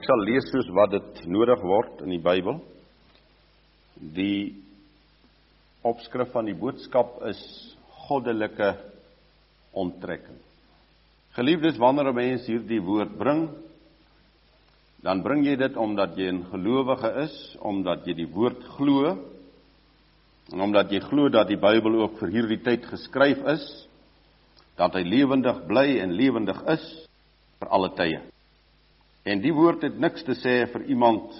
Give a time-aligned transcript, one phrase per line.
[0.00, 2.54] Ek sal lees soos wat dit nodig word in die Bybel.
[4.16, 4.54] Die
[5.84, 7.42] opskrif van die boodskap is
[8.06, 8.70] goddelike
[9.76, 10.38] onttrekking.
[11.36, 13.50] Geliefdes, wanneer 'n mens hierdie woord bring,
[15.04, 19.18] dan bring jy dit omdat jy 'n gelowige is, omdat jy die woord glo
[20.52, 23.86] en omdat jy glo dat die Bybel ook vir hierdie tyd geskryf is,
[24.76, 27.06] dat hy lewendig bly en lewendig is
[27.60, 28.39] vir alle tye.
[29.24, 31.34] En die woord het niks te sê vir iemand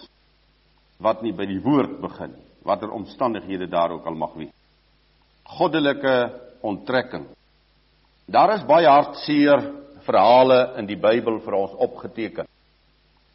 [1.01, 4.53] wat nie by die woord begin nie, watter omstandighede daar ook al mag wees.
[5.49, 6.17] Goddelike
[6.61, 7.25] onttrekking.
[8.31, 9.65] Daar is baie hartseer
[10.05, 12.49] verhale in die Bybel vir ons opgeteken.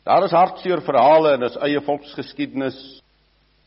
[0.05, 2.77] Daar is hartseer verhale in ons eie volksgeskiedenis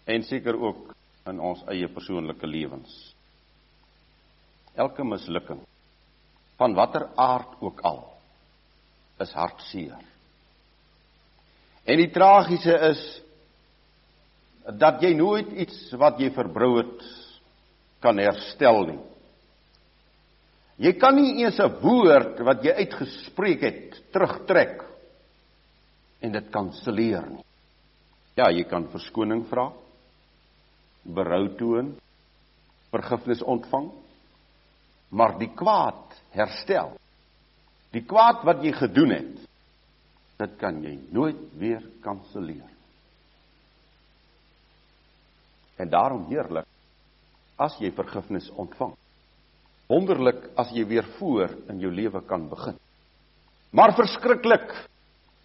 [0.07, 0.95] en seker ook
[1.29, 2.93] in ons eie persoonlike lewens.
[4.79, 5.65] Elke mislukking
[6.59, 8.01] van watter aard ook al
[9.23, 9.99] is hartseer.
[11.89, 13.03] En die tragiese is
[14.77, 17.05] dat jy nooit iets wat jy verbrou het
[18.05, 18.99] kan herstel nie.
[20.79, 24.85] Jy kan nie eens 'n woord wat jy uitgespreek het terugtrek
[26.21, 27.45] en dit kanselleer nie.
[28.37, 29.73] Ja, jy kan verskoning vra,
[31.05, 31.97] berou toon,
[32.91, 33.91] vergifnis ontvang,
[35.11, 36.93] maar die kwaad herstel.
[37.91, 39.48] Die kwaad wat jy gedoen het,
[40.39, 42.69] dit kan jy nooit weer kanselleer.
[45.79, 46.67] En daarom heerlik
[47.59, 48.95] as jy vergifnis ontvang.
[49.91, 52.77] Wonderlik as jy weer voor in jou lewe kan begin.
[53.75, 54.71] Maar verskriklik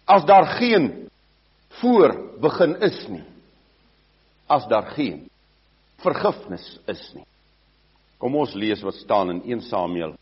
[0.04, 1.08] as daar geen
[1.80, 3.24] voor begin is nie.
[4.46, 5.24] As daar geen
[6.04, 7.26] vergifnis is nie.
[8.20, 10.14] Kom ons lees wat staan in 1 Samuel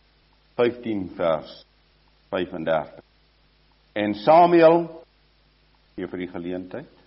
[0.56, 1.62] 15 vers
[2.31, 3.12] 35.
[3.93, 4.87] En Samuel
[5.93, 7.01] gee vir die geleentheid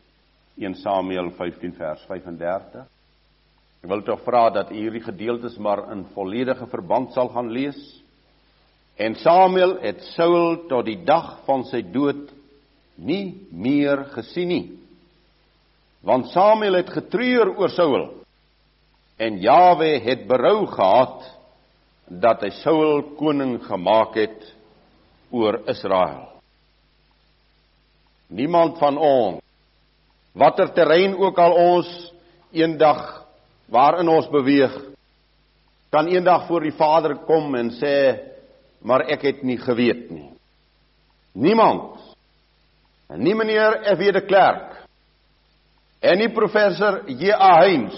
[0.62, 2.84] 1 Samuel 15 vers 35.
[3.82, 7.80] Ek wil tog vra dat u hierdie gedeeltes maar in volledige verband sal gaan lees.
[9.02, 12.30] En Samuel het Saul tot die dag van sy dood
[12.96, 14.68] nie meer gesien nie.
[16.06, 18.06] Want Samuel het getreur oor Saul.
[19.18, 21.26] En Jawe het berou gehad
[22.06, 24.54] dat hy Saul koning gemaak het
[25.34, 26.35] oor Israel.
[28.28, 29.42] Niemand van ons
[30.36, 31.90] watter terrein ook al ons
[32.52, 33.24] eendag
[33.72, 34.74] waarin ons beweeg
[35.96, 37.96] kan eendag voor die Vader kom en sê
[38.86, 40.28] maar ek het nie geweet nie.
[41.34, 41.98] Niemand.
[43.10, 44.12] En nie meneer F.W.
[44.14, 44.76] de Klerk.
[46.00, 47.54] En nie professor J.A.
[47.64, 47.96] Heinz.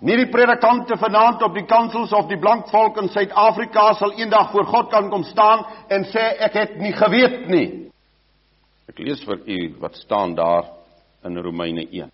[0.00, 4.50] Nie die predikante vanaand op die kansels of die blank volk in Suid-Afrika sal eendag
[4.52, 7.89] voor God kan kom staan en sê ek het nie geweet nie.
[8.90, 10.66] Ek lees vir u wat staan daar
[11.22, 12.08] in Romeine 1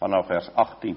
[0.00, 0.96] vanaf vers 18.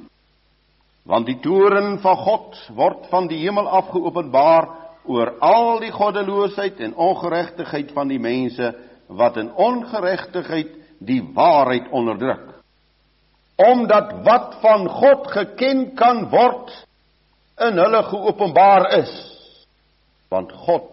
[1.03, 4.69] Want die toren van God word van die hemel af geopenbaar
[5.11, 8.71] oor al die goddeloosheid en ongeregtigheid van die mense
[9.07, 10.71] wat in ongeregtigheid
[11.03, 12.47] die waarheid onderdruk.
[13.59, 16.71] Omdat wat van God geken kan word
[17.67, 19.13] in hulle geopenbaar is.
[20.31, 20.91] Want God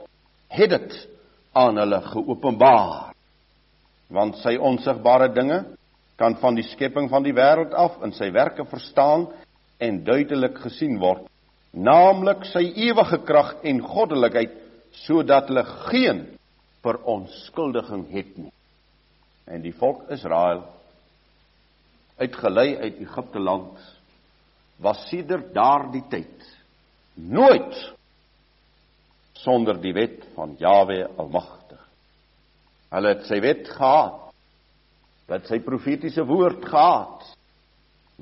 [0.50, 1.02] het dit
[1.54, 3.13] aan hulle geopenbaar
[4.12, 5.62] want sy onsigbare dinge
[6.20, 9.26] kan van die skepping van die wêreld af in sy werke verstaan
[9.82, 11.26] en duidelik gesien word.
[11.74, 14.54] Naamlik sy ewige krag en goddelikheid
[15.04, 16.20] sodat hulle geen
[16.84, 18.52] verontskuldiging het nie.
[19.50, 20.62] En die volk Israel
[22.20, 23.80] uitgelei uit Egipte land
[24.84, 26.46] was sedert daardie tyd
[27.14, 27.74] nooit
[29.42, 31.63] sonder die wet van Jawe almagtig
[32.94, 34.20] Hulle het sy wet gehad.
[35.24, 37.24] Hulle het sy profetiese woord gehad.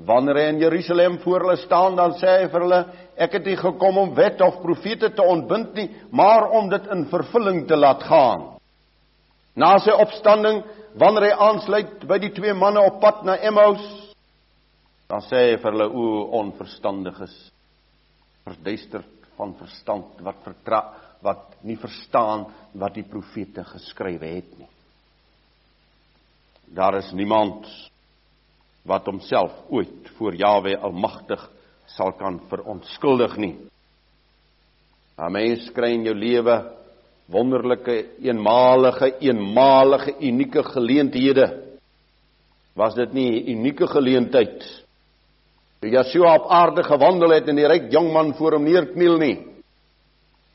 [0.07, 2.79] Wanneer hy in Jerusalem voor hulle staan, dan sê hy vir hulle,
[3.21, 7.05] ek het nie gekom om wet of profete te ontbind nie, maar om dit in
[7.11, 8.47] vervulling te laat gaan.
[9.53, 10.63] Na sy opstanding,
[10.97, 13.85] wanneer hy aansluit by die twee manne op pad na Emmaus,
[15.13, 17.35] dan sê hy vir hulle o onverstandiges,
[18.47, 20.81] verduisterd van verstand wat vertra
[21.23, 24.69] wat nie verstaan wat die profete geskrywe het nie.
[26.73, 27.67] Daar is niemand
[28.83, 31.43] wat homself ooit voor Jawe almagtig
[31.95, 33.55] sal kan verontskuldig nie.
[35.17, 36.55] 'n Mens kry in jou lewe
[37.29, 41.77] wonderlike eenmalige eenmalige unieke geleenthede.
[42.75, 44.82] Was dit nie 'n unieke geleentheid?
[45.83, 49.35] Toe Yeshua op aarde gewandel het en die ryk jongman voor hom neerkniel nie.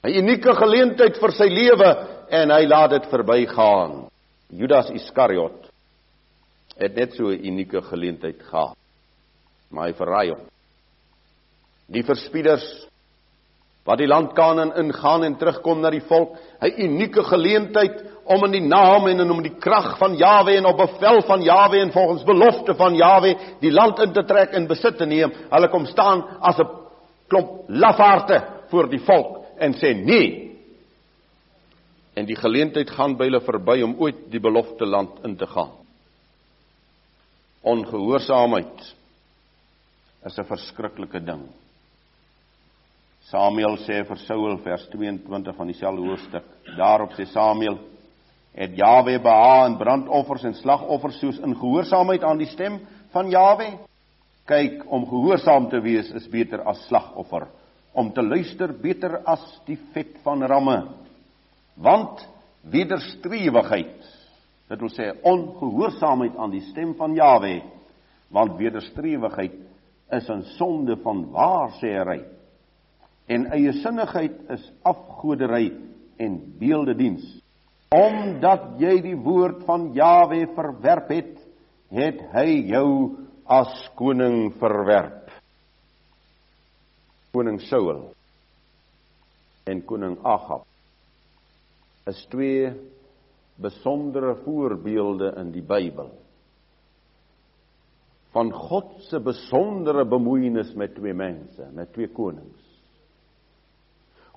[0.01, 1.89] 'n unieke geleentheid vir sy lewe
[2.31, 4.09] en hy laat dit verbygaan.
[4.49, 5.69] Judas Iskariot
[6.81, 8.77] het net so 'n unieke geleentheid gehad.
[9.71, 10.41] Maar hy verraai hom.
[11.93, 12.89] Die verspieders
[13.89, 18.53] wat die land Kanaan ingaan en terugkom na die volk, 'n unieke geleentheid om in
[18.53, 21.93] die naam en in om die krag van Jawe en op bevel van Jawe en
[21.93, 25.33] volgens belofte van Jawe die land in te trek en besit te neem.
[25.51, 26.69] Hulle kom staan as 'n
[27.29, 30.59] klomp lafaarte voor die volk en sê nee.
[32.15, 35.73] En die geleentheid gaan by hulle verby om ooit die belofte land in te gaan.
[37.63, 38.95] Ongehoorsaamheid
[40.25, 41.49] is 'n verskriklike ding.
[43.29, 46.45] Samuel sê vir Saul vers 22 van dieselfde hoofstuk.
[46.79, 47.77] Daarop sê Samuel:
[48.57, 52.81] "Het Jawe behaag in brandoffers en slagoffers soos in gehoorsaamheid aan die stem
[53.13, 53.67] van Jawe?
[54.47, 57.49] Kyk, om gehoorsaam te wees is beter as slagoffer,
[57.93, 60.89] om te luister beter as die vet van ramme.
[61.77, 62.25] Want
[62.65, 64.09] wederstrewigheid,
[64.69, 67.61] dit wil sê ongehoorsaamheid aan die stem van Jawe,
[68.33, 69.53] want wederstrewigheid
[70.13, 72.38] is 'n sonde van waarsêery."
[73.29, 75.71] En eie sinnigheid is afgodery
[76.19, 77.25] en beeldediens.
[77.95, 81.35] Omdat jy die woord van Jawe verwerp het,
[81.93, 82.89] het hy jou
[83.49, 85.31] as koning verwerp.
[87.33, 88.09] Koning Saul
[89.69, 90.65] en koning Agab
[92.09, 92.73] is twee
[93.61, 96.09] besondere voorbeelde in die Bybel
[98.33, 102.68] van God se besondere bemoeienis met twee mense, met twee konings.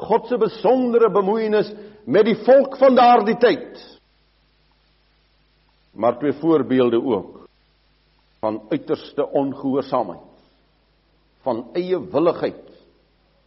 [0.02, 1.70] God se besondere bemoeienis
[2.06, 3.78] met die volk van daardie tyd.
[5.94, 7.42] Maar twee voorbeelde ook
[8.42, 10.40] van uiterste ongehoorsaamheid,
[11.46, 12.70] van eie willigheid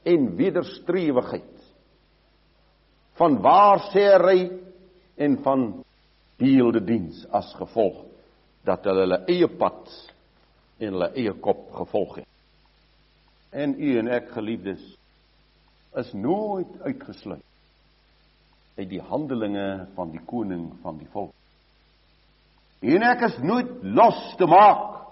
[0.07, 1.65] en wederstrewigheid,
[3.19, 4.53] van waarsêry
[5.17, 5.67] en van
[6.39, 8.05] deelde diens as gevolg
[8.67, 9.91] dat hulle hulle eie pad
[10.79, 12.29] en hulle eie kop gevolg het.
[13.55, 14.83] En u en ek geliefdes
[16.01, 17.43] is nooit uitgesluit
[18.75, 21.31] uit die handelinge van die koning van die volk.
[22.83, 25.05] En ek is nooit los te maak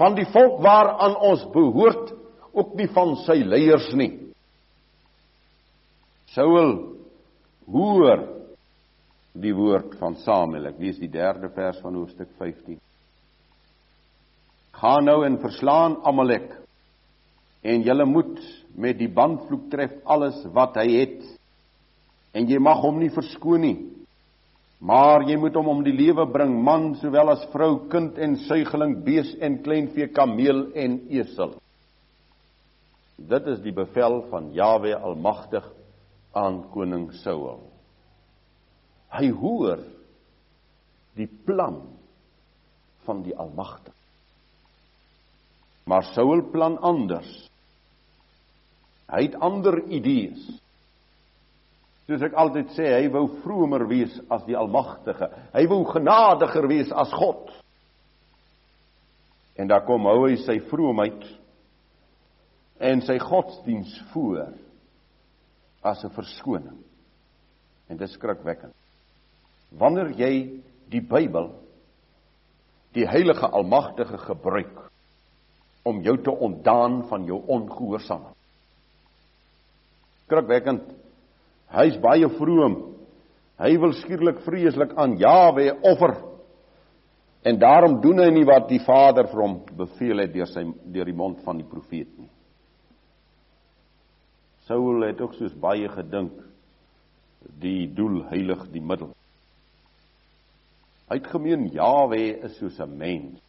[0.00, 2.14] van die volk waaraan ons behoort,
[2.52, 4.10] ook nie van sy leiers nie.
[6.32, 6.72] Saul
[7.68, 8.24] hoor
[9.36, 10.70] die woord van Samuel.
[10.72, 12.80] Ek lees die 3de vers van hoofstuk 15.
[14.80, 16.61] Gaan nou en verslaan Amalek
[17.62, 18.40] en julle moet
[18.74, 21.18] met die bandvloek tref alles wat hy het.
[22.34, 23.76] En jy mag hom nie verskoon nie.
[24.82, 28.96] Maar jy moet hom om die lewe bring man sowel as vrou kind en suigeling
[29.06, 31.54] bees en kleinvee kameel en esel.
[33.16, 35.68] Dit is die bevel van Jawe almagtig
[36.34, 37.60] aan koning Saul.
[39.12, 39.84] Hy hoor
[41.14, 41.82] die plan
[43.06, 43.92] van die almagtige
[45.84, 47.50] maar Saul plan anders
[49.12, 50.40] Hy het ander idees.
[52.08, 55.28] Soos ek altyd sê, hy wou vromer wees as die Almagtige.
[55.52, 57.52] Hy wou genadiger wees as God.
[59.60, 61.26] En daar kom hou hy sy vroomheid
[62.82, 64.48] en sy godsdiens voor
[65.84, 66.80] as 'n verskoning.
[67.88, 68.74] En dit skrikwekkend.
[69.70, 71.52] Wanneer jy die Bybel
[72.92, 74.90] die heilige almagtige gebruik
[75.82, 78.41] om jou te ontdaan van jou ongehoorsaamheid
[80.32, 80.88] skrikwekkend.
[81.72, 82.76] Hy's baie vroom.
[83.60, 86.16] Hy wil skielik vreeslik aan Jawe offer.
[87.44, 90.62] En daarom doen hy nie wat die Vader vir hom beveel het deur sy
[90.94, 92.30] deur die mond van die profeet nie.
[94.68, 96.36] Saul het ook soos baie gedink
[97.60, 99.10] die doel heilig die middel.
[101.10, 103.40] Hy het gemeen Jawe is soos 'n mens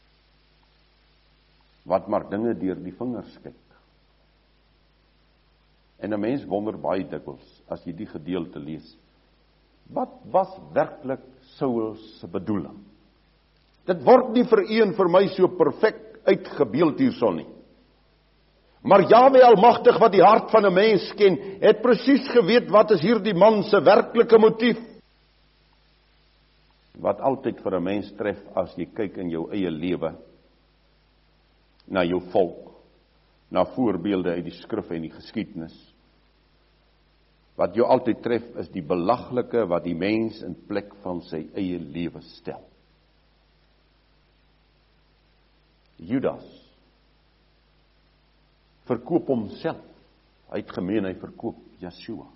[1.86, 3.73] wat maar dinge deur die vingers kyk.
[6.04, 8.98] En 'n mens wonder baie dikwels as jy die gedeelte lees.
[9.88, 11.24] Wat was werklik
[11.56, 12.80] Saul se bedoeling?
[13.88, 17.48] Dit word nie vir een vir my so perfek uitgebeeld hierson nie.
[18.84, 23.02] Maar Jawe Almagtig wat die hart van 'n mens ken, het presies geweet wat is
[23.02, 24.80] hierdie man se werklike motief.
[27.00, 30.16] Wat altyd vir 'n mens tref as jy kyk in jou eie lewe
[31.88, 32.72] na jou volk,
[33.50, 35.93] na voorbeelde uit die skrif en die geskiedenis.
[37.60, 41.78] Wat jou altyd tref is die belaglike wat die mens in plek van sy eie
[41.78, 42.64] lewe stel.
[46.04, 46.48] Judas
[48.90, 49.84] verkoop homself.
[50.52, 52.28] Hy het gemeen hy verkoop Yeshua.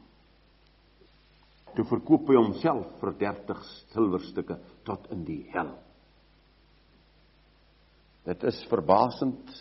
[1.76, 4.56] Toe verkoop hy homself vir 30 silwerstukke
[4.88, 5.74] tot in die hel.
[8.26, 9.52] Dit is verbasend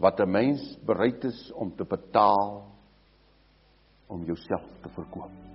[0.00, 2.73] wat 'n mens bereid is om te betaal
[4.06, 5.53] om jouself te verkoop.